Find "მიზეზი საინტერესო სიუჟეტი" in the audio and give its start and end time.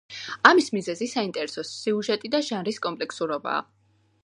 0.75-2.33